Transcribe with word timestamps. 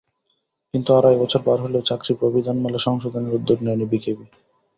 কিন্তু 0.73 0.89
আড়াই 0.93 1.17
বছর 1.19 1.41
পার 1.45 1.57
হলেও 1.61 1.87
চাকরি 1.89 2.13
প্রবিধানমালা 2.13 2.79
সংশোধনের 2.79 3.35
উদ্যোগ 3.35 3.57
নেয়নি 3.61 3.85
বিকেবি। 3.91 4.25